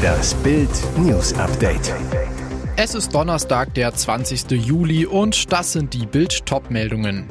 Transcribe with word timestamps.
Das 0.00 0.34
Bild 0.36 0.70
News 0.96 1.34
Update. 1.34 1.92
Es 2.76 2.94
ist 2.94 3.14
Donnerstag, 3.14 3.74
der 3.74 3.94
20. 3.94 4.50
Juli 4.52 5.04
und 5.04 5.52
das 5.52 5.72
sind 5.72 5.92
die 5.92 6.06
Bild 6.06 6.46
Topmeldungen. 6.46 7.26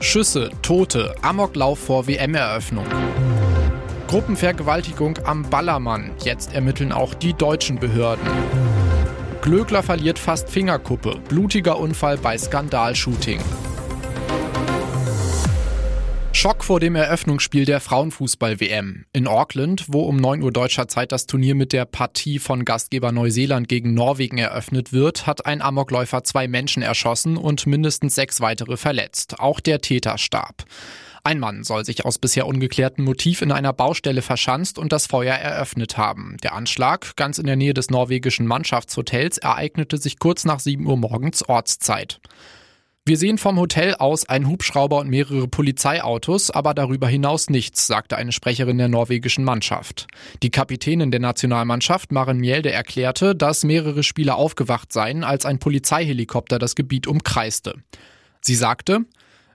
Schüsse, 0.00 0.50
Tote, 0.62 1.14
Amoklauf 1.20 1.78
vor 1.78 2.06
WM-Eröffnung. 2.06 2.86
Gruppenvergewaltigung 4.08 5.18
am 5.24 5.42
Ballermann. 5.42 6.12
Jetzt 6.24 6.54
ermitteln 6.54 6.92
auch 6.92 7.12
die 7.12 7.34
deutschen 7.34 7.78
Behörden. 7.78 8.26
Glöckler 9.42 9.82
verliert 9.82 10.18
fast 10.18 10.48
Fingerkuppe. 10.48 11.18
Blutiger 11.28 11.78
Unfall 11.78 12.16
bei 12.16 12.38
Skandalshooting. 12.38 13.40
Schock 16.42 16.64
vor 16.64 16.80
dem 16.80 16.96
Eröffnungsspiel 16.96 17.66
der 17.66 17.78
Frauenfußball-WM. 17.78 19.04
In 19.12 19.28
Auckland, 19.28 19.84
wo 19.86 20.02
um 20.02 20.16
9 20.16 20.42
Uhr 20.42 20.50
deutscher 20.50 20.88
Zeit 20.88 21.12
das 21.12 21.26
Turnier 21.26 21.54
mit 21.54 21.72
der 21.72 21.84
Partie 21.84 22.40
von 22.40 22.64
Gastgeber 22.64 23.12
Neuseeland 23.12 23.68
gegen 23.68 23.94
Norwegen 23.94 24.38
eröffnet 24.38 24.92
wird, 24.92 25.28
hat 25.28 25.46
ein 25.46 25.62
Amokläufer 25.62 26.24
zwei 26.24 26.48
Menschen 26.48 26.82
erschossen 26.82 27.36
und 27.36 27.68
mindestens 27.68 28.16
sechs 28.16 28.40
weitere 28.40 28.76
verletzt. 28.76 29.38
Auch 29.38 29.60
der 29.60 29.82
Täter 29.82 30.18
starb. 30.18 30.64
Ein 31.22 31.38
Mann 31.38 31.62
soll 31.62 31.84
sich 31.84 32.04
aus 32.04 32.18
bisher 32.18 32.48
ungeklärtem 32.48 33.04
Motiv 33.04 33.40
in 33.40 33.52
einer 33.52 33.72
Baustelle 33.72 34.20
verschanzt 34.20 34.80
und 34.80 34.90
das 34.90 35.06
Feuer 35.06 35.36
eröffnet 35.36 35.96
haben. 35.96 36.38
Der 36.42 36.54
Anschlag, 36.54 37.14
ganz 37.14 37.38
in 37.38 37.46
der 37.46 37.54
Nähe 37.54 37.72
des 37.72 37.88
norwegischen 37.88 38.48
Mannschaftshotels, 38.48 39.38
ereignete 39.38 39.96
sich 39.96 40.18
kurz 40.18 40.44
nach 40.44 40.58
7 40.58 40.84
Uhr 40.88 40.96
morgens 40.96 41.48
Ortszeit. 41.48 42.20
Wir 43.04 43.16
sehen 43.16 43.36
vom 43.36 43.58
Hotel 43.58 43.96
aus 43.96 44.28
einen 44.28 44.46
Hubschrauber 44.46 45.00
und 45.00 45.10
mehrere 45.10 45.48
Polizeiautos, 45.48 46.52
aber 46.52 46.72
darüber 46.72 47.08
hinaus 47.08 47.50
nichts, 47.50 47.88
sagte 47.88 48.16
eine 48.16 48.30
Sprecherin 48.30 48.78
der 48.78 48.86
norwegischen 48.86 49.42
Mannschaft. 49.42 50.06
Die 50.44 50.52
Kapitänin 50.52 51.10
der 51.10 51.18
Nationalmannschaft, 51.18 52.12
Maren 52.12 52.38
Mjelde, 52.38 52.70
erklärte, 52.70 53.34
dass 53.34 53.64
mehrere 53.64 54.04
Spieler 54.04 54.36
aufgewacht 54.36 54.92
seien, 54.92 55.24
als 55.24 55.46
ein 55.46 55.58
Polizeihelikopter 55.58 56.60
das 56.60 56.76
Gebiet 56.76 57.08
umkreiste. 57.08 57.74
Sie 58.40 58.54
sagte, 58.54 59.04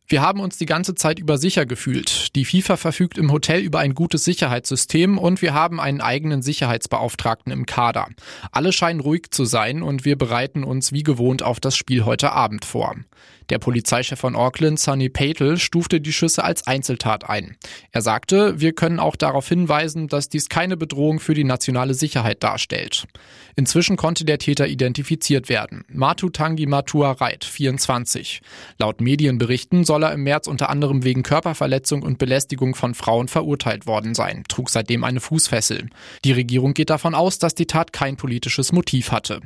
wir 0.10 0.22
haben 0.22 0.40
uns 0.40 0.58
die 0.58 0.66
ganze 0.66 0.96
Zeit 0.96 1.20
über 1.20 1.38
sicher 1.38 1.66
gefühlt. 1.66 2.34
Die 2.38 2.46
FIFA 2.46 2.78
verfügt 2.78 3.18
im 3.18 3.30
Hotel 3.30 3.60
über 3.60 3.80
ein 3.80 3.94
gutes 3.94 4.24
Sicherheitssystem 4.24 5.18
und 5.18 5.42
wir 5.42 5.54
haben 5.54 5.82
einen 5.82 6.00
eigenen 6.00 6.42
Sicherheitsbeauftragten 6.42 7.52
im 7.52 7.66
Kader. 7.66 8.08
Alle 8.54 8.72
scheinen 8.72 9.02
ruhig 9.02 9.32
zu 9.32 9.44
sein 9.44 9.84
und 9.84 10.06
wir 10.06 10.18
bereiten 10.18 10.64
uns 10.64 10.94
wie 10.94 11.04
gewohnt 11.04 11.44
auf 11.44 11.60
das 11.60 11.76
Spiel 11.76 12.06
heute 12.06 12.32
Abend 12.32 12.64
vor. 12.64 12.96
Der 13.50 13.60
Polizeichef 13.60 14.20
von 14.20 14.36
Auckland, 14.36 14.80
Sonny 14.80 15.10
Patel, 15.10 15.58
stufte 15.58 16.02
die 16.02 16.12
Schüsse 16.12 16.44
als 16.44 16.68
Einzeltat 16.68 17.30
ein. 17.30 17.56
Er 17.92 18.02
sagte, 18.02 18.60
wir 18.60 18.74
können 18.74 19.00
auch 19.00 19.16
darauf 19.16 19.48
hinweisen, 19.48 20.08
dass 20.08 20.28
dies 20.28 20.50
keine 20.50 20.76
Bedrohung 20.76 21.20
für 21.20 21.34
die 21.34 21.46
nationale 21.46 21.94
Sicherheit 21.94 22.44
darstellt. 22.44 23.08
Inzwischen 23.56 23.96
konnte 23.96 24.26
der 24.26 24.38
Täter 24.38 24.68
identifiziert 24.68 25.48
werden. 25.48 25.86
Matutangi 25.88 26.66
Matua 26.66 27.12
Reit, 27.14 27.46
24. 27.46 28.42
Laut 28.78 29.02
Medienberichten 29.02 29.86
soll 29.86 30.04
er 30.04 30.12
im 30.12 30.24
März 30.24 30.48
unter 30.48 30.70
anderem 30.70 31.04
wegen 31.04 31.24
Körperverletzung 31.24 32.04
und 32.04 32.18
Belästigung 32.18 32.76
von 32.76 32.94
Frauen 32.94 33.30
verurteilt 33.30 33.88
worden 33.88 34.14
sein, 34.14 34.44
trug 34.48 34.70
seitdem 34.70 35.04
eine 35.04 35.22
Fußfessel. 35.22 35.90
Die 36.26 36.34
Regierung 36.34 36.74
geht 36.74 36.90
davon 36.90 37.16
aus, 37.16 37.40
dass 37.40 37.56
die 37.56 37.66
Tat 37.66 37.94
kein 37.94 38.18
politisches 38.18 38.72
Motiv 38.74 39.12
hatte. 39.12 39.42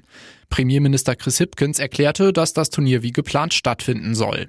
Premierminister 0.52 1.16
Chris 1.16 1.39
Hipkins 1.39 1.80
erklärte, 1.80 2.31
dass 2.31 2.53
das 2.53 2.69
Turnier 2.69 3.02
wie 3.02 3.11
geplant 3.11 3.55
stattfinden 3.55 4.13
soll. 4.13 4.47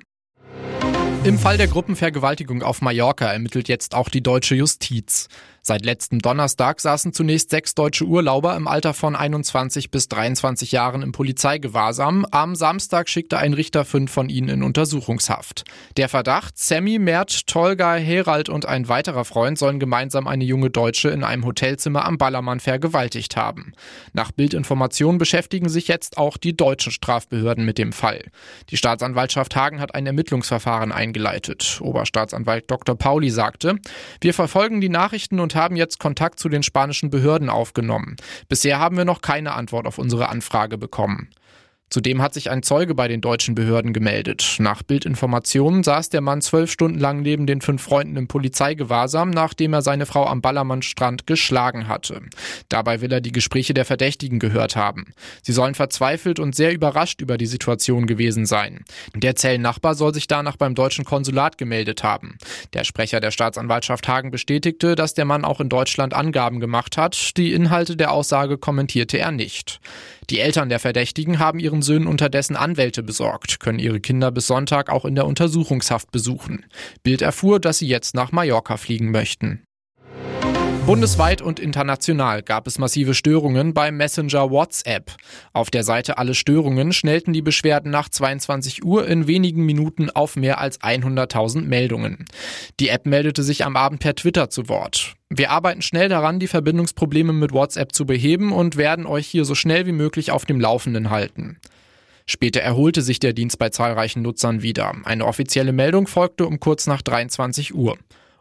Im 1.25 1.39
Fall 1.39 1.57
der 1.57 1.69
Gruppenvergewaltigung 1.69 2.63
auf 2.63 2.83
Mallorca 2.83 3.33
ermittelt 3.33 3.69
jetzt 3.69 3.95
auch 3.95 4.09
die 4.09 4.23
deutsche 4.23 4.57
Justiz. 4.57 5.29
Seit 5.65 5.85
letztem 5.85 6.19
Donnerstag 6.19 6.81
saßen 6.81 7.13
zunächst 7.13 7.51
sechs 7.51 7.77
deutsche 7.77 8.05
Urlauber 8.05 8.57
im 8.57 8.67
Alter 8.67 8.95
von 8.95 9.15
21 9.15 9.93
bis 9.93 10.09
23 10.09 10.73
Jahren 10.73 11.03
im 11.03 11.13
Polizeigewahrsam. 11.13 12.27
Am 12.33 12.57
Samstag 12.57 13.09
schickte 13.09 13.39
ein 13.39 13.55
Richter 13.55 13.85
fünf 13.85 14.11
von 14.11 14.29
ihnen 14.29 14.49
in 14.49 14.65
Untersuchungshaft. 14.65 15.63
Der 15.97 16.09
Verdacht, 16.09 16.59
Sammy, 16.59 16.99
Mert, 16.99 17.47
Tolga, 17.47 17.95
Herald 17.95 18.49
und 18.49 18.67
ein 18.67 18.89
weiterer 18.89 19.25
Freund 19.25 19.57
sollen 19.57 19.79
gemeinsam 19.79 20.27
eine 20.27 20.43
junge 20.43 20.69
Deutsche 20.69 21.11
in 21.11 21.23
einem 21.23 21.45
Hotelzimmer 21.45 22.07
am 22.07 22.19
Ballermann 22.19 22.59
vergewaltigt 22.59 23.37
haben. 23.37 23.73
Nach 24.13 24.33
Bildinformationen 24.33 25.19
beschäftigen 25.19 25.69
sich 25.69 25.87
jetzt 25.87 26.19
auch 26.19 26.39
die 26.39 26.57
deutschen 26.57 26.91
Strafbehörden 26.91 27.65
mit 27.65 27.79
dem 27.79 27.93
Fall. 27.93 28.33
Die 28.71 28.77
Staatsanwaltschaft 28.77 29.55
Hagen 29.55 29.79
hat 29.79 29.95
ein 29.95 30.09
Ermittlungsverfahren 30.09 30.91
eingeleitet. 30.91 31.79
Oberstaatsanwalt 31.81 32.69
Dr. 32.69 32.97
Pauli 32.97 33.31
sagte, 33.31 33.77
wir 34.21 34.35
verfolgen 34.35 34.81
die 34.81 34.89
Nachrichten 34.89 35.39
und 35.39 35.52
und 35.53 35.61
haben 35.61 35.77
jetzt 35.77 35.99
Kontakt 35.99 36.39
zu 36.39 36.49
den 36.49 36.63
spanischen 36.63 37.11
Behörden 37.11 37.51
aufgenommen. 37.51 38.17
Bisher 38.49 38.79
haben 38.79 38.97
wir 38.97 39.05
noch 39.05 39.23
keine 39.23 39.53
Antwort 39.53 39.87
auf 39.87 39.99
unsere 39.99 40.29
Anfrage 40.29 40.79
bekommen. 40.79 41.29
Zudem 41.93 42.23
hat 42.23 42.33
sich 42.33 42.51
ein 42.51 42.63
Zeuge 42.63 42.95
bei 42.95 43.07
den 43.07 43.21
deutschen 43.21 43.55
Behörden 43.55 43.93
gemeldet. 43.93 44.57
Nach 44.59 44.83
Bildinformationen 44.83 45.85
saß 45.85 46.09
der 46.09 46.23
Mann 46.23 46.41
zwölf 46.41 46.73
Stunden 46.73 46.99
lang 46.99 47.21
neben 47.21 47.47
den 47.47 47.61
fünf 47.61 47.83
Freunden 47.83 48.17
im 48.17 48.29
Polizeigewahrsam, 48.29 49.29
nachdem 49.29 49.75
er 49.75 49.83
seine 49.83 50.07
Frau 50.07 50.25
am 50.25 50.41
Ballermannstrand 50.41 51.27
geschlagen 51.27 51.89
hatte. 51.89 52.23
Dabei 52.71 53.03
will 53.03 53.13
er 53.13 53.21
die 53.21 53.31
Gespräche 53.31 53.75
der 53.75 53.85
Verdächtigen 53.85 54.39
gehört 54.39 54.75
haben. 54.75 55.13
Sie 55.43 55.53
sollen 55.53 55.75
verzweifelt 55.75 56.39
und 56.39 56.57
sehr 56.57 56.73
überrascht 56.73 57.21
über 57.21 57.37
die 57.37 57.45
Situation 57.45 58.07
gewesen 58.07 58.47
sein. 58.47 58.87
Der 59.15 59.37
Zellennachbar 59.37 59.95
soll 59.95 60.15
sich 60.15 60.27
danach 60.27 60.57
beim 60.57 60.75
deutschen 60.75 61.05
Konsulat 61.05 61.59
gemeldet 61.59 62.03
haben. 62.03 62.39
Der 62.73 62.85
Sprecher 62.85 63.21
der 63.21 63.33
Staatsanwaltschaft 63.33 64.09
Hagen 64.09 64.31
bestätigte, 64.31 64.95
dass 64.95 65.13
der 65.13 65.27
Mann 65.27 65.45
auch 65.45 65.61
in 65.61 65.69
Deutschland 65.69 66.15
Angaben 66.15 66.59
gemacht 66.59 66.97
hat. 66.97 67.37
Die 67.37 67.53
Inhalte 67.53 67.99
der 67.99 68.13
Aussage 68.13 68.57
kommentierte 68.57 69.19
er 69.19 69.31
nicht. 69.31 69.79
Die 70.31 70.41
Eltern 70.41 70.71
der 70.71 70.79
Verdächtigen 70.79 71.39
haben 71.39 71.59
ihren 71.59 71.82
Söhnen 71.83 72.07
unterdessen 72.07 72.57
Anwälte 72.57 73.03
besorgt, 73.03 73.61
können 73.61 73.79
ihre 73.79 74.01
Kinder 74.01 74.31
bis 74.31 74.47
Sonntag 74.47 74.91
auch 74.91 75.05
in 75.05 75.15
der 75.15 75.27
Untersuchungshaft 75.27 76.11
besuchen. 76.11 76.65
Bild 77.03 77.23
erfuhr, 77.23 77.61
dass 77.61 77.79
sie 77.79 77.89
jetzt 77.89 78.15
nach 78.15 78.33
Mallorca 78.33 78.77
fliegen 78.77 79.11
möchten. 79.11 79.65
Bundesweit 80.87 81.43
und 81.43 81.61
international 81.61 82.43
gab 82.43 82.67
es 82.67 82.77
massive 82.77 83.15
Störungen 83.15 83.73
beim 83.73 83.97
Messenger 83.97 84.51
WhatsApp. 84.51 85.13
Auf 85.53 85.71
der 85.71 85.85
Seite 85.85 86.19
Alle 86.19 86.35
Störungen 86.35 86.93
schnellten 86.93 87.33
die 87.33 87.41
Beschwerden 87.41 87.93
nach 87.93 88.09
22 88.09 88.85
Uhr 88.85 89.07
in 89.07 89.29
wenigen 89.29 89.65
Minuten 89.65 90.11
auf 90.11 90.35
mehr 90.35 90.59
als 90.59 90.81
100.000 90.81 91.63
Meldungen. 91.63 92.25
Die 92.81 92.89
App 92.89 93.07
meldete 93.07 93.45
sich 93.45 93.65
am 93.65 93.77
Abend 93.77 94.01
per 94.01 94.17
Twitter 94.17 94.51
zu 94.51 94.69
Wort. 94.69 95.15
Wir 95.31 95.51
arbeiten 95.53 95.83
schnell 95.83 96.09
daran, 96.09 96.41
die 96.41 96.49
Verbindungsprobleme 96.49 97.33
mit 97.33 97.53
WhatsApp 97.53 97.95
zu 97.95 98.05
beheben 98.05 98.51
und 98.53 98.77
werden 98.77 99.07
euch 99.07 99.29
hier 99.29 99.45
so 99.45 99.55
schnell 99.55 99.87
wie 99.87 99.93
möglich 99.93 100.33
auf 100.33 100.47
dem 100.47 100.61
Laufenden 100.61 101.11
halten. 101.11 101.59
Später 102.27 102.61
erholte 102.61 103.03
sich 103.03 103.21
der 103.21 103.33
Dienst 103.33 103.59
bei 103.61 103.69
zahlreichen 103.69 104.23
Nutzern 104.23 104.63
wieder. 104.63 104.93
Eine 105.05 105.27
offizielle 105.27 105.73
Meldung 105.73 106.09
folgte 106.09 106.45
um 106.45 106.59
kurz 106.59 106.89
nach 106.89 107.03
23 107.03 107.73
Uhr. 107.73 107.97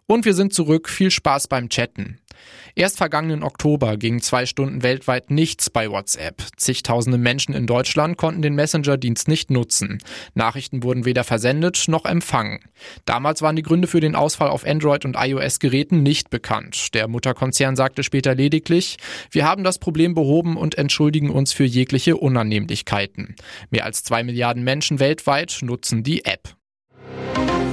Und 0.08 0.26
wir 0.26 0.34
sind 0.34 0.54
zurück. 0.54 0.90
Viel 0.90 1.10
Spaß 1.10 1.48
beim 1.48 1.70
Chatten. 1.70 2.20
Erst 2.76 2.98
vergangenen 2.98 3.44
Oktober 3.44 3.98
ging 3.98 4.22
zwei 4.22 4.46
Stunden 4.46 4.84
weltweit 4.84 5.30
nichts 5.30 5.70
bei 5.70 5.90
WhatsApp. 5.90 6.42
Zigtausende 6.56 7.18
Menschen 7.18 7.54
in 7.54 7.68
Deutschland 7.68 8.18
konnten 8.18 8.42
den 8.42 8.56
Messenger-Dienst 8.56 9.28
nicht 9.28 9.52
nutzen. 9.52 10.00
Nachrichten 10.34 10.84
wurden 10.84 11.06
weder 11.06 11.24
versendet 11.24 11.86
noch 11.88 12.06
empfangen. 12.06 12.60
Damals 13.06 13.42
waren 13.42 13.56
die 13.56 13.62
Gründe 13.62 13.88
für 13.88 14.00
den 14.00 14.16
Ausfall 14.16 14.50
auf 14.50 14.66
Android- 14.66 15.06
und 15.06 15.18
iOS-Geräten 15.18 16.04
nicht 16.04 16.30
bekannt. 16.30 16.94
Der 16.94 17.08
Mutterkonzern 17.08 17.76
sagte 17.76 18.04
später 18.04 18.36
lediglich, 18.36 18.98
wir 19.32 19.46
haben 19.46 19.64
das 19.64 19.80
Problem 19.80 20.14
behoben 20.14 20.56
und 20.58 20.78
entschuldigen 20.78 21.30
uns 21.30 21.54
für 21.54 21.66
jegliche 21.66 22.18
Unannehmlichkeiten. 22.18 23.36
Mehr 23.70 23.86
als 23.86 24.04
zwei 24.04 24.24
Milliarden 24.24 24.64
Menschen 24.64 25.00
weltweit 25.00 25.60
nutzen 25.62 26.04
die 26.04 26.26
App. 26.26 26.56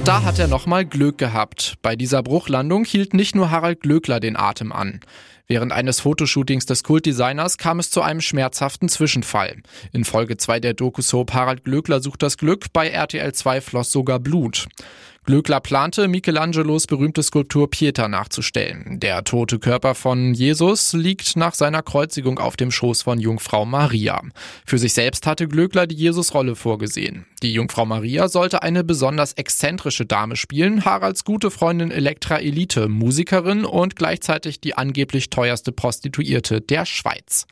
Da 0.05 0.23
hat 0.23 0.39
er 0.39 0.47
nochmal 0.47 0.85
Glück 0.85 1.17
gehabt. 1.17 1.75
Bei 1.81 1.95
dieser 1.95 2.23
Bruchlandung 2.23 2.83
hielt 2.83 3.13
nicht 3.13 3.35
nur 3.35 3.51
Harald 3.51 3.81
Glöckler 3.81 4.19
den 4.19 4.35
Atem 4.35 4.71
an. 4.71 5.01
Während 5.47 5.71
eines 5.71 5.99
Fotoshootings 5.99 6.65
des 6.65 6.83
Kultdesigners 6.83 7.57
kam 7.57 7.79
es 7.79 7.89
zu 7.89 8.01
einem 8.01 8.21
schmerzhaften 8.21 8.87
Zwischenfall. 8.87 9.57
In 9.91 10.05
Folge 10.05 10.37
2 10.37 10.59
der 10.59 10.73
Doku-Soap 10.73 11.33
Harald 11.33 11.63
Glöckler 11.63 12.01
sucht 12.01 12.21
das 12.21 12.37
Glück, 12.37 12.67
bei 12.71 12.87
RTL 12.89 13.33
2 13.33 13.61
floss 13.61 13.91
sogar 13.91 14.19
Blut. 14.19 14.67
Glöckler 15.29 15.59
plante, 15.59 16.07
Michelangelos 16.07 16.87
berühmte 16.87 17.21
Skulptur 17.21 17.69
Pieta 17.69 18.07
nachzustellen. 18.07 18.99
Der 18.99 19.23
tote 19.23 19.59
Körper 19.59 19.93
von 19.93 20.33
Jesus 20.33 20.93
liegt 20.93 21.35
nach 21.35 21.53
seiner 21.53 21.83
Kreuzigung 21.83 22.39
auf 22.39 22.57
dem 22.57 22.71
Schoß 22.71 23.03
von 23.03 23.19
Jungfrau 23.19 23.63
Maria. 23.63 24.23
Für 24.65 24.79
sich 24.79 24.95
selbst 24.95 25.27
hatte 25.27 25.47
Glöckler 25.47 25.85
die 25.85 25.93
Jesus-Rolle 25.93 26.55
vorgesehen. 26.55 27.27
Die 27.43 27.53
Jungfrau 27.53 27.85
Maria 27.85 28.27
sollte 28.27 28.63
eine 28.63 28.83
besonders 28.83 29.33
exzentrische 29.33 30.07
Dame 30.07 30.35
spielen, 30.35 30.83
Haralds 30.83 31.23
gute 31.23 31.51
Freundin 31.51 31.91
Elektra 31.91 32.39
Elite, 32.39 32.89
Musikerin 32.89 33.65
und 33.65 33.95
gleichzeitig 33.95 34.61
die 34.61 34.79
angeblich 34.79 35.29
teuerste 35.29 35.71
Prostituierte 35.71 36.59
der 36.59 36.87
Schweiz. 36.87 37.45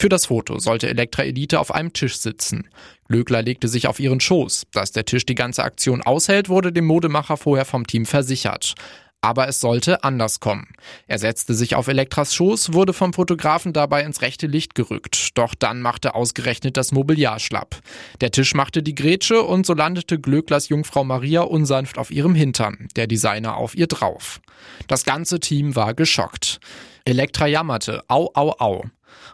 Für 0.00 0.08
das 0.08 0.26
Foto 0.26 0.60
sollte 0.60 0.88
Elektra 0.88 1.24
Elite 1.24 1.58
auf 1.58 1.74
einem 1.74 1.92
Tisch 1.92 2.18
sitzen. 2.18 2.68
Glöckler 3.08 3.42
legte 3.42 3.66
sich 3.66 3.88
auf 3.88 3.98
ihren 3.98 4.20
Schoß. 4.20 4.66
Dass 4.72 4.92
der 4.92 5.04
Tisch 5.04 5.26
die 5.26 5.34
ganze 5.34 5.64
Aktion 5.64 6.02
aushält, 6.02 6.48
wurde 6.48 6.72
dem 6.72 6.86
Modemacher 6.86 7.36
vorher 7.36 7.64
vom 7.64 7.84
Team 7.84 8.06
versichert. 8.06 8.74
Aber 9.20 9.48
es 9.48 9.58
sollte 9.58 10.04
anders 10.04 10.38
kommen. 10.38 10.68
Er 11.08 11.18
setzte 11.18 11.52
sich 11.54 11.74
auf 11.74 11.88
Elektras 11.88 12.32
Schoß, 12.32 12.72
wurde 12.72 12.92
vom 12.92 13.12
Fotografen 13.12 13.72
dabei 13.72 14.04
ins 14.04 14.22
rechte 14.22 14.46
Licht 14.46 14.76
gerückt. 14.76 15.36
Doch 15.36 15.56
dann 15.56 15.82
machte 15.82 16.14
ausgerechnet 16.14 16.76
das 16.76 16.92
Mobiliar 16.92 17.40
schlapp. 17.40 17.80
Der 18.20 18.30
Tisch 18.30 18.54
machte 18.54 18.84
die 18.84 18.94
Grätsche 18.94 19.42
und 19.42 19.66
so 19.66 19.74
landete 19.74 20.20
Glöcklers 20.20 20.68
Jungfrau 20.68 21.02
Maria 21.02 21.40
unsanft 21.40 21.98
auf 21.98 22.12
ihrem 22.12 22.36
Hintern, 22.36 22.86
der 22.94 23.08
Designer 23.08 23.56
auf 23.56 23.74
ihr 23.74 23.88
drauf. 23.88 24.40
Das 24.86 25.04
ganze 25.04 25.40
Team 25.40 25.74
war 25.74 25.94
geschockt. 25.94 26.60
Elektra 27.04 27.48
jammerte, 27.48 28.04
au, 28.06 28.30
au, 28.34 28.54
au. 28.60 28.84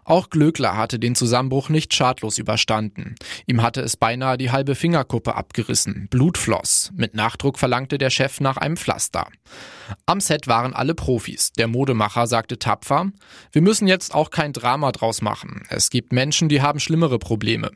Auch 0.04 0.30
Glöckler 0.30 0.76
hatte 0.76 0.98
den 0.98 1.14
Zusammenbruch 1.14 1.68
nicht 1.68 1.94
schadlos 1.94 2.38
überstanden. 2.38 3.14
Ihm 3.46 3.62
hatte 3.62 3.80
es 3.80 3.96
beinahe 3.96 4.36
die 4.36 4.50
halbe 4.50 4.74
Fingerkuppe 4.74 5.34
abgerissen. 5.34 6.08
Blut 6.10 6.38
floss. 6.38 6.90
Mit 6.94 7.14
Nachdruck 7.14 7.58
verlangte 7.58 7.98
der 7.98 8.10
Chef 8.10 8.40
nach 8.40 8.56
einem 8.56 8.76
Pflaster. 8.76 9.28
Am 10.06 10.20
Set 10.20 10.46
waren 10.46 10.74
alle 10.74 10.94
Profis. 10.94 11.52
Der 11.52 11.68
Modemacher 11.68 12.26
sagte 12.26 12.58
tapfer, 12.58 13.10
wir 13.52 13.62
müssen 13.62 13.88
jetzt 13.88 14.14
auch 14.14 14.30
kein 14.30 14.52
Drama 14.52 14.92
draus 14.92 15.22
machen. 15.22 15.62
Es 15.68 15.90
gibt 15.90 16.12
Menschen, 16.12 16.48
die 16.48 16.62
haben 16.62 16.80
schlimmere 16.80 17.18
Probleme. 17.18 17.70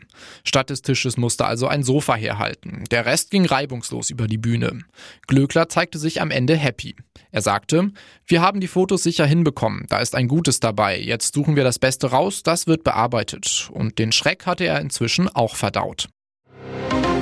Statt 0.45 0.71
des 0.71 0.83
Tisches 0.83 1.17
musste 1.17 1.45
also 1.47 1.67
ein 1.67 1.83
Sofa 1.83 2.15
herhalten. 2.15 2.85
Der 2.91 3.07
Rest 3.07 3.31
ging 3.31 3.47
reibungslos 3.47 4.11
über 4.11 4.27
die 4.27 4.39
Bühne. 4.39 4.81
Glöckler 5.27 5.69
zeigte 5.69 5.99
sich 5.99 6.21
am 6.21 6.31
Ende 6.31 6.57
happy. 6.57 6.97
Er 7.31 7.43
sagte, 7.43 7.91
wir 8.27 8.41
haben 8.41 8.61
die 8.61 8.69
Fotos 8.69 9.03
sicher 9.03 9.27
hinbekommen, 9.27 9.85
da 9.89 9.99
ist 9.99 10.15
ein 10.15 10.29
Gutes 10.29 10.61
dabei, 10.61 10.99
jetzt 10.99 11.35
suchen 11.35 11.57
wir 11.57 11.65
das 11.65 11.79
Beste 11.79 11.88
raus, 12.07 12.43
das 12.43 12.67
wird 12.67 12.85
bearbeitet. 12.85 13.71
Und 13.73 13.99
den 13.99 14.13
Schreck 14.13 14.47
hatte 14.47 14.65
er 14.65 14.81
inzwischen 14.81 15.29
auch 15.29 15.57
verdaut. 15.57 16.09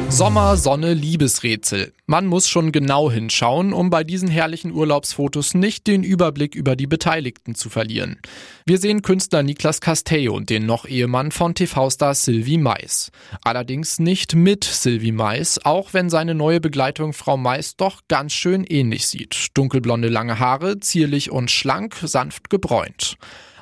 Sommer, 0.08 0.56
Sonne, 0.56 0.94
Liebesrätsel. 0.94 1.92
Man 2.06 2.26
muss 2.26 2.48
schon 2.48 2.70
genau 2.70 3.10
hinschauen, 3.10 3.72
um 3.72 3.90
bei 3.90 4.04
diesen 4.04 4.28
herrlichen 4.28 4.70
Urlaubsfotos 4.72 5.52
nicht 5.52 5.86
den 5.88 6.04
Überblick 6.04 6.54
über 6.54 6.76
die 6.76 6.86
Beteiligten 6.86 7.54
zu 7.54 7.68
verlieren. 7.68 8.18
Wir 8.64 8.78
sehen 8.78 9.02
Künstler 9.02 9.42
Niklas 9.42 9.80
Castello 9.80 10.34
und 10.34 10.48
den 10.48 10.64
noch 10.64 10.86
Ehemann 10.86 11.32
von 11.32 11.54
TV-Star 11.54 12.14
Sylvie 12.14 12.56
Mais. 12.56 13.10
Allerdings 13.42 13.98
nicht 13.98 14.34
mit 14.34 14.64
Sylvie 14.64 15.12
Mais, 15.12 15.60
auch 15.64 15.92
wenn 15.92 16.08
seine 16.08 16.34
neue 16.34 16.60
Begleitung 16.60 17.12
Frau 17.12 17.36
Mais 17.36 17.76
doch 17.76 18.02
ganz 18.08 18.32
schön 18.32 18.64
ähnlich 18.64 19.08
sieht. 19.08 19.48
Dunkelblonde 19.54 20.08
lange 20.08 20.38
Haare, 20.38 20.78
zierlich 20.78 21.30
und 21.30 21.50
schlank, 21.50 21.96
sanft 22.00 22.48
gebräunt. 22.48 23.18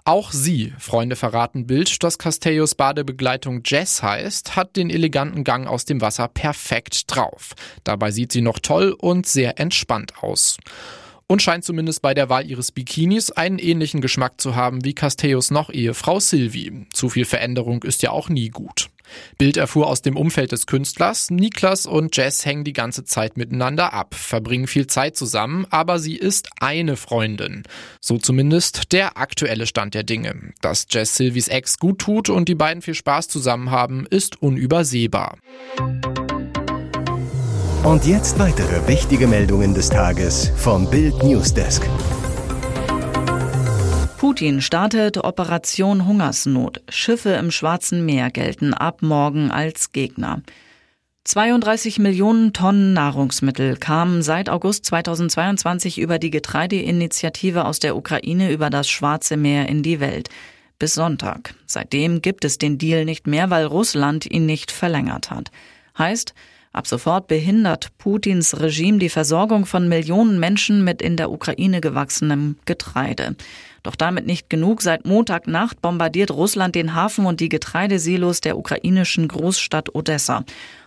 Auch 0.07 0.33
sie, 0.33 0.75
Freunde 0.79 1.17
verraten 1.17 1.67
Bild, 1.67 2.03
dass 2.03 2.19
Castellos 2.19 2.75
Badebegleitung 2.75 3.63
Jess 3.65 4.03
heißt, 4.03 4.55
hat 4.55 4.77
den 4.77 4.91
eleganten 4.91 5.45
Gang 5.45 5.67
aus 5.67 5.87
dem 5.87 6.03
Wasser 6.03 6.29
perfekt 6.29 7.05
drauf. 7.07 7.55
Dabei 7.85 8.11
sieht 8.11 8.31
sie 8.31 8.43
noch 8.43 8.59
toll 8.59 8.95
und 8.99 9.27
sehr 9.27 9.59
entspannt 9.59 10.23
aus 10.23 10.59
und 11.27 11.41
scheint 11.41 11.65
zumindest 11.65 12.03
bei 12.03 12.13
der 12.13 12.29
Wahl 12.29 12.47
ihres 12.47 12.71
Bikinis 12.71 13.31
einen 13.31 13.59
ähnlichen 13.59 14.03
Geschmack 14.03 14.41
zu 14.43 14.55
haben 14.55 14.85
wie 14.85 14.95
Castellos 14.95 15.51
noch 15.51 15.71
Ehefrau 15.71 16.21
Sylvie. 16.21 16.87
Zu 16.93 17.09
viel 17.09 17.25
Veränderung 17.25 17.83
ist 17.83 18.03
ja 18.03 18.11
auch 18.11 18.29
nie 18.29 18.51
gut. 18.51 18.91
Bild 19.39 19.57
erfuhr 19.57 19.87
aus 19.87 20.03
dem 20.03 20.17
Umfeld 20.17 20.53
des 20.53 20.67
Künstlers, 20.67 21.31
Niklas 21.31 21.87
und 21.87 22.17
Jess 22.17 22.45
hängen 22.45 22.65
die 22.65 22.73
ganze 22.73 23.05
Zeit 23.05 23.37
miteinander 23.37 23.93
ab, 23.93 24.15
verbringen 24.15 24.67
viel 24.67 24.87
Zeit 24.87 25.17
zusammen, 25.17 25.67
aber 25.71 25.99
sie 25.99 26.17
ist 26.17 26.51
eine 26.61 26.97
Freundin. 26.97 27.63
So 28.01 28.19
zumindest 28.19 28.93
der 28.93 29.17
aktuelle 29.19 29.67
Stand 29.67 29.95
der 29.95 30.03
Dinge. 30.03 30.53
Dass 30.61 30.87
Jess 30.91 31.17
Sylvies 31.17 31.49
Ex 31.49 31.79
gut 31.79 31.99
tut 31.99 32.29
und 32.29 32.49
die 32.49 32.55
beiden 32.55 32.83
viel 32.83 32.95
Spaß 32.95 33.29
zusammen 33.29 33.71
haben, 33.71 34.07
ist 34.09 34.41
unübersehbar. 34.41 35.39
Und 37.83 38.07
jetzt 38.07 38.39
weitere 38.39 38.89
wichtige 38.89 39.27
Meldungen 39.27 39.75
des 39.75 39.91
Tages 39.91 40.51
vom 40.57 40.89
Bild 40.89 41.23
Newsdesk. 41.23 41.83
Putin 44.25 44.63
startet 44.63 45.19
Operation 45.19 46.07
Hungersnot. 46.07 46.81
Schiffe 46.89 47.33
im 47.33 47.51
Schwarzen 47.51 48.07
Meer 48.07 48.31
gelten 48.31 48.73
ab 48.73 49.03
morgen 49.03 49.51
als 49.51 49.93
Gegner. 49.93 50.41
32 51.25 51.99
Millionen 51.99 52.55
Tonnen 52.55 52.95
Nahrungsmittel 52.95 53.77
kamen 53.77 54.23
seit 54.23 54.49
August 54.49 54.87
2022 54.87 55.99
über 55.99 56.19
die 56.19 56.31
Getreideinitiative 56.31 57.67
aus 57.67 57.81
der 57.81 57.97
Ukraine 57.97 58.51
über 58.51 58.71
das 58.71 58.89
Schwarze 58.89 59.37
Meer 59.37 59.69
in 59.69 59.83
die 59.83 60.01
Welt. 60.01 60.31
Bis 60.79 60.95
Sonntag. 60.95 61.55
Seitdem 61.67 62.23
gibt 62.23 62.47
es 62.47 62.57
den 62.57 62.79
Deal 62.79 63.05
nicht 63.05 63.27
mehr, 63.27 63.51
weil 63.51 63.67
Russland 63.67 64.25
ihn 64.25 64.47
nicht 64.47 64.73
verlängert 64.73 65.31
hat. 65.31 65.51
Heißt, 65.99 66.33
Ab 66.75 66.89
sofort 66.89 67.29
behindert 67.29 67.97
Putins 67.99 68.59
Regime 68.59 68.99
die 68.99 69.09
Versorgung 69.09 69.65
von 69.65 69.89
Millionen 69.89 70.41
Menschen 70.41 70.83
mit 70.83 71.01
in 71.01 71.17
der 71.17 71.31
Ukraine 71.31 71.81
gewachsenem 71.81 72.57
Getreide. 72.65 73.37
Doch 73.85 73.95
damit 73.95 74.27
nicht 74.27 74.51
genug. 74.51 74.83
Seit 74.83 75.05
Montagnacht 75.05 75.81
bombardiert 75.81 76.33
Russland 76.33 76.75
den 76.75 76.95
Hafen 76.95 77.27
und 77.27 77.39
die 77.39 77.51
Getreidesilos 77.51 78.41
der 78.41 78.59
ukrainischen 78.59 79.29
Großstadt 79.29 79.95
Odessa. 79.95 80.45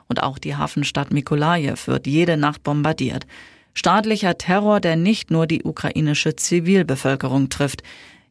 Und 0.10 0.24
auch 0.24 0.40
die 0.40 0.56
Hafenstadt 0.56 1.14
Mikolajew 1.14 1.78
wird 1.86 2.08
jede 2.08 2.36
Nacht 2.36 2.64
bombardiert. 2.64 3.26
Staatlicher 3.76 4.40
Terror, 4.40 4.80
der 4.80 4.96
nicht 4.96 5.30
nur 5.30 5.46
die 5.46 5.64
ukrainische 5.64 6.36
Zivilbevölkerung 6.36 7.50
trifft. 7.50 7.84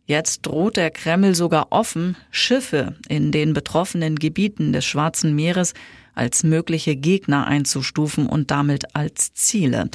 Jetzt 0.05 0.45
droht 0.47 0.77
der 0.77 0.91
Kreml 0.91 1.37
sogar 1.37 1.69
offen, 1.71 2.17
Schiffe 2.33 2.97
in 3.09 3.31
den 3.31 3.53
betroffenen 3.53 4.17
Gebieten 4.17 4.73
des 4.73 4.85
Schwarzen 4.85 5.37
Meeres 5.37 5.75
als 6.17 6.43
mögliche 6.43 6.97
Gegner 6.97 7.47
einzustufen 7.47 8.27
und 8.27 8.51
damit 8.51 8.97
als 8.97 9.33
Ziele. 9.35 9.91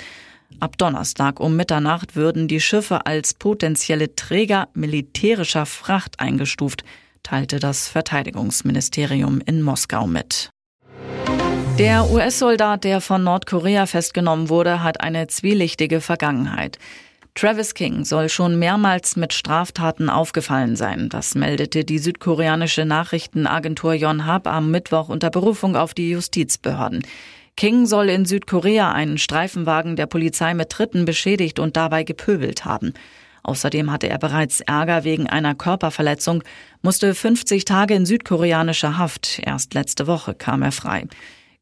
Ab 0.60 0.78
Donnerstag 0.78 1.40
um 1.40 1.56
Mitternacht 1.56 2.16
würden 2.16 2.48
die 2.48 2.62
Schiffe 2.62 3.06
als 3.06 3.34
potenzielle 3.34 4.16
Träger 4.16 4.68
militärischer 4.74 5.66
Fracht 5.66 6.20
eingestuft, 6.20 6.84
teilte 7.24 7.60
das 7.60 7.88
Verteidigungsministerium 7.88 9.42
in 9.46 9.62
Moskau 9.62 10.08
mit. 10.08 10.50
Der 11.78 12.12
US-Soldat, 12.12 12.84
der 12.84 13.02
von 13.02 13.24
Nordkorea 13.24 13.86
festgenommen 13.86 14.50
wurde, 14.50 14.84
hat 14.84 15.02
eine 15.02 15.28
zwielichtige 15.28 16.02
Vergangenheit. 16.02 16.78
Travis 17.34 17.74
King 17.74 18.04
soll 18.04 18.28
schon 18.28 18.60
mehrmals 18.60 19.16
mit 19.16 19.32
Straftaten 19.34 20.10
aufgefallen 20.10 20.76
sein. 20.76 21.08
Das 21.08 21.34
meldete 21.34 21.86
die 21.86 21.98
südkoreanische 21.98 22.86
Nachrichtenagentur 22.86 23.94
Yonhap 23.94 24.48
am 24.48 24.70
Mittwoch 24.70 25.08
unter 25.08 25.30
Berufung 25.30 25.78
auf 25.78 25.94
die 25.94 26.10
Justizbehörden. 26.10 27.04
King 27.58 27.86
soll 27.86 28.10
in 28.10 28.26
Südkorea 28.26 28.92
einen 28.92 29.18
Streifenwagen 29.18 29.96
der 29.96 30.08
Polizei 30.08 30.54
mit 30.54 30.70
Tritten 30.70 31.06
beschädigt 31.06 31.60
und 31.60 31.78
dabei 31.78 32.04
gepöbelt 32.04 32.66
haben. 32.66 32.94
Außerdem 33.44 33.92
hatte 33.92 34.08
er 34.08 34.20
bereits 34.20 34.62
Ärger 34.62 35.04
wegen 35.04 35.28
einer 35.28 35.56
Körperverletzung, 35.56 36.44
musste 36.82 37.16
50 37.16 37.66
Tage 37.66 37.96
in 37.96 38.06
südkoreanischer 38.06 38.98
Haft. 38.98 39.40
Erst 39.44 39.74
letzte 39.74 40.08
Woche 40.08 40.36
kam 40.36 40.62
er 40.62 40.72
frei. 40.72 41.08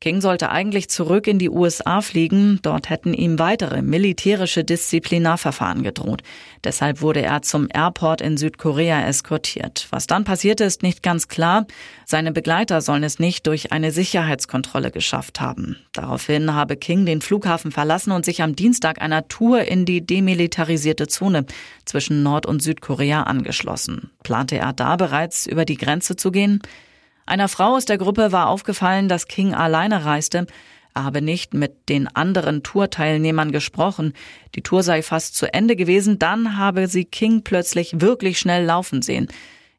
King 0.01 0.21
sollte 0.21 0.49
eigentlich 0.49 0.89
zurück 0.89 1.27
in 1.27 1.39
die 1.39 1.49
USA 1.49 1.99
fliegen, 1.99 2.59
dort 2.61 2.89
hätten 2.89 3.13
ihm 3.13 3.37
weitere 3.37 3.81
militärische 3.81 4.63
Disziplinarverfahren 4.63 5.83
gedroht. 5.83 6.21
Deshalb 6.63 7.01
wurde 7.01 7.21
er 7.21 7.41
zum 7.41 7.67
Airport 7.69 8.21
in 8.21 8.37
Südkorea 8.37 9.05
eskortiert. 9.05 9.87
Was 9.89 10.07
dann 10.07 10.23
passierte, 10.23 10.63
ist 10.63 10.83
nicht 10.83 11.03
ganz 11.03 11.27
klar. 11.27 11.67
Seine 12.05 12.31
Begleiter 12.31 12.79
sollen 12.79 13.03
es 13.03 13.19
nicht 13.19 13.45
durch 13.45 13.73
eine 13.73 13.91
Sicherheitskontrolle 13.91 14.91
geschafft 14.91 15.41
haben. 15.41 15.75
Daraufhin 15.91 16.53
habe 16.53 16.77
King 16.77 17.05
den 17.05 17.19
Flughafen 17.19 17.73
verlassen 17.73 18.13
und 18.13 18.23
sich 18.23 18.41
am 18.41 18.55
Dienstag 18.55 19.01
einer 19.01 19.27
Tour 19.27 19.63
in 19.63 19.83
die 19.83 20.05
demilitarisierte 20.05 21.07
Zone 21.07 21.45
zwischen 21.83 22.23
Nord- 22.23 22.45
und 22.45 22.63
Südkorea 22.63 23.23
angeschlossen. 23.23 24.11
Plante 24.23 24.59
er 24.59 24.71
da 24.71 24.95
bereits 24.95 25.45
über 25.45 25.65
die 25.65 25.77
Grenze 25.77 26.15
zu 26.15 26.31
gehen? 26.31 26.61
Einer 27.29 27.47
Frau 27.47 27.75
aus 27.75 27.85
der 27.85 27.99
Gruppe 27.99 28.31
war 28.31 28.47
aufgefallen, 28.47 29.07
dass 29.07 29.27
King 29.27 29.53
alleine 29.53 30.03
reiste. 30.03 30.47
Er 30.95 31.03
habe 31.03 31.21
nicht 31.21 31.53
mit 31.53 31.87
den 31.87 32.07
anderen 32.07 32.63
Tourteilnehmern 32.63 33.51
gesprochen. 33.51 34.13
Die 34.55 34.63
Tour 34.63 34.81
sei 34.81 35.03
fast 35.03 35.35
zu 35.35 35.53
Ende 35.53 35.75
gewesen, 35.75 36.17
dann 36.17 36.57
habe 36.57 36.87
sie 36.87 37.05
King 37.05 37.43
plötzlich 37.43 38.01
wirklich 38.01 38.39
schnell 38.39 38.65
laufen 38.65 39.03
sehen. 39.03 39.27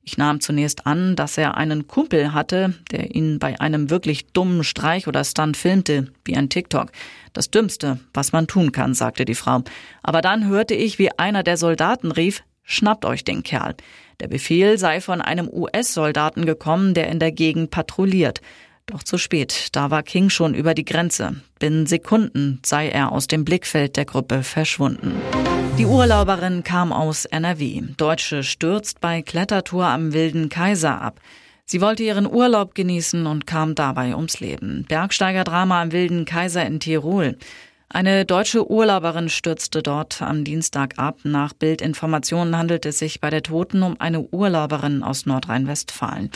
Ich 0.04 0.16
nahm 0.16 0.38
zunächst 0.40 0.86
an, 0.86 1.16
dass 1.16 1.36
er 1.38 1.56
einen 1.56 1.88
Kumpel 1.88 2.32
hatte, 2.32 2.74
der 2.92 3.16
ihn 3.16 3.40
bei 3.40 3.60
einem 3.60 3.90
wirklich 3.90 4.28
dummen 4.28 4.62
Streich 4.62 5.08
oder 5.08 5.24
Stunt 5.24 5.56
filmte, 5.56 6.12
wie 6.24 6.36
ein 6.36 6.50
TikTok. 6.50 6.92
Das 7.32 7.50
Dümmste, 7.50 7.98
was 8.14 8.30
man 8.30 8.46
tun 8.46 8.70
kann, 8.70 8.94
sagte 8.94 9.24
die 9.24 9.34
Frau. 9.34 9.64
Aber 10.04 10.20
dann 10.20 10.46
hörte 10.46 10.74
ich, 10.74 11.00
wie 11.00 11.18
einer 11.18 11.42
der 11.42 11.56
Soldaten 11.56 12.12
rief, 12.12 12.44
schnappt 12.62 13.04
euch 13.04 13.24
den 13.24 13.42
Kerl. 13.42 13.74
Der 14.20 14.28
Befehl 14.28 14.76
sei 14.76 15.00
von 15.00 15.22
einem 15.22 15.48
US-Soldaten 15.50 16.44
gekommen, 16.44 16.92
der 16.92 17.08
in 17.08 17.18
der 17.18 17.32
Gegend 17.32 17.70
patrouilliert. 17.70 18.42
Doch 18.84 19.02
zu 19.02 19.18
spät, 19.18 19.68
da 19.72 19.90
war 19.90 20.02
King 20.02 20.28
schon 20.28 20.54
über 20.54 20.74
die 20.74 20.84
Grenze. 20.84 21.36
Binnen 21.58 21.86
Sekunden 21.86 22.60
sei 22.64 22.88
er 22.88 23.12
aus 23.12 23.28
dem 23.28 23.44
Blickfeld 23.44 23.96
der 23.96 24.04
Gruppe 24.04 24.42
verschwunden. 24.42 25.14
Die 25.78 25.86
Urlauberin 25.86 26.64
kam 26.64 26.92
aus 26.92 27.24
NRW. 27.24 27.82
Deutsche 27.96 28.42
stürzt 28.42 29.00
bei 29.00 29.22
Klettertour 29.22 29.86
am 29.86 30.12
Wilden 30.12 30.50
Kaiser 30.50 31.00
ab. 31.00 31.20
Sie 31.64 31.80
wollte 31.80 32.02
ihren 32.02 32.26
Urlaub 32.26 32.74
genießen 32.74 33.26
und 33.26 33.46
kam 33.46 33.74
dabei 33.74 34.16
ums 34.16 34.40
Leben. 34.40 34.84
Bergsteigerdrama 34.88 35.80
am 35.80 35.92
Wilden 35.92 36.24
Kaiser 36.24 36.66
in 36.66 36.80
Tirol. 36.80 37.38
Eine 37.92 38.24
deutsche 38.24 38.70
Urlauberin 38.70 39.28
stürzte 39.28 39.82
dort 39.82 40.22
am 40.22 40.44
Dienstag 40.44 40.94
ab. 40.96 41.18
Nach 41.24 41.52
Bildinformationen 41.52 42.56
handelt 42.56 42.86
es 42.86 43.00
sich 43.00 43.20
bei 43.20 43.30
der 43.30 43.42
Toten 43.42 43.82
um 43.82 44.00
eine 44.00 44.20
Urlauberin 44.20 45.02
aus 45.02 45.26
Nordrhein-Westfalen. 45.26 46.30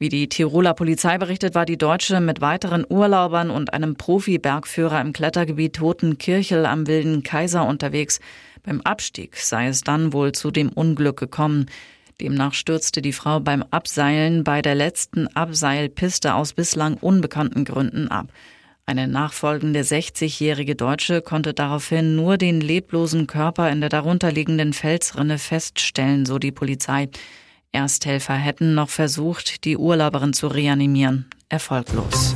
Wie 0.00 0.08
die 0.08 0.28
Tiroler 0.28 0.74
Polizei 0.74 1.16
berichtet, 1.16 1.54
war 1.54 1.66
die 1.66 1.78
Deutsche 1.78 2.18
mit 2.20 2.40
weiteren 2.40 2.84
Urlaubern 2.88 3.50
und 3.50 3.72
einem 3.74 3.94
Profi-Bergführer 3.94 5.00
im 5.00 5.12
Klettergebiet 5.12 5.76
Totenkirchel 5.76 6.66
am 6.66 6.88
Wilden 6.88 7.22
Kaiser 7.22 7.64
unterwegs. 7.64 8.18
Beim 8.64 8.80
Abstieg 8.80 9.36
sei 9.36 9.68
es 9.68 9.82
dann 9.82 10.12
wohl 10.12 10.32
zu 10.32 10.50
dem 10.50 10.68
Unglück 10.68 11.16
gekommen. 11.16 11.66
Demnach 12.20 12.54
stürzte 12.54 13.02
die 13.02 13.12
Frau 13.12 13.38
beim 13.38 13.62
Abseilen 13.70 14.42
bei 14.42 14.62
der 14.62 14.74
letzten 14.74 15.28
Abseilpiste 15.28 16.34
aus 16.34 16.54
bislang 16.54 16.94
unbekannten 16.94 17.64
Gründen 17.64 18.08
ab. 18.08 18.32
Eine 18.88 19.06
nachfolgende 19.06 19.80
60-jährige 19.80 20.74
Deutsche 20.74 21.20
konnte 21.20 21.52
daraufhin 21.52 22.16
nur 22.16 22.38
den 22.38 22.62
leblosen 22.62 23.26
Körper 23.26 23.70
in 23.70 23.80
der 23.82 23.90
darunterliegenden 23.90 24.72
Felsrinne 24.72 25.36
feststellen, 25.36 26.24
so 26.24 26.38
die 26.38 26.52
Polizei. 26.52 27.10
Ersthelfer 27.70 28.32
hätten 28.32 28.74
noch 28.74 28.88
versucht, 28.88 29.66
die 29.66 29.76
Urlauberin 29.76 30.32
zu 30.32 30.46
reanimieren. 30.46 31.28
Erfolglos. 31.50 32.34